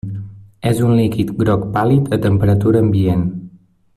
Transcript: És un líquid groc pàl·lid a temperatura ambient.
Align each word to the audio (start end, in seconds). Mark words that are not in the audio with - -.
És 0.69 0.79
un 0.85 0.93
líquid 0.99 1.33
groc 1.41 1.67
pàl·lid 1.77 2.09
a 2.19 2.21
temperatura 2.25 2.85
ambient. 2.87 3.29